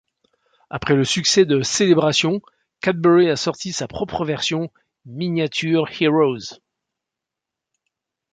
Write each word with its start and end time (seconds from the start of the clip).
Après 0.71 0.95
le 0.95 1.03
succès 1.03 1.45
de 1.45 1.61
Celebrations, 1.61 2.41
Cadbury 2.79 3.29
a 3.29 3.35
sorti 3.35 3.71
sa 3.71 3.87
propre 3.87 4.25
version, 4.25 4.71
Miniature 5.05 5.85
Heroes. 6.01 6.57